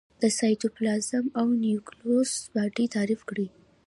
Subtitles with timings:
[0.21, 3.47] د سایتوپلازم او نیوکلیوس باډي تعریف کړي.